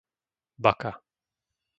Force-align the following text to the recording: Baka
Baka 0.63 0.91